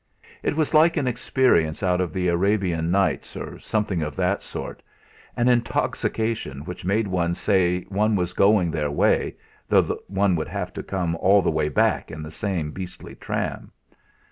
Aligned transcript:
It 0.41 0.55
was 0.55 0.73
like 0.73 0.97
an 0.97 1.05
experience 1.07 1.83
out 1.83 2.01
of 2.01 2.11
the 2.11 2.27
"Arabian 2.27 2.89
Nights," 2.89 3.37
or 3.37 3.59
something 3.59 4.01
of 4.01 4.15
that 4.15 4.41
sort, 4.41 4.81
an 5.37 5.47
intoxication 5.47 6.65
which 6.65 6.83
made 6.83 7.05
one 7.07 7.35
say 7.35 7.81
one 7.83 8.15
was 8.15 8.33
going 8.33 8.71
their 8.71 8.89
way, 8.89 9.35
though 9.69 9.99
one 10.07 10.35
would 10.37 10.47
have 10.49 10.73
to 10.73 10.81
come 10.81 11.15
all 11.17 11.43
the 11.43 11.51
way 11.51 11.69
back 11.69 12.09
in 12.09 12.23
the 12.23 12.31
same 12.31 12.71
beastly 12.71 13.13
tram. 13.13 13.71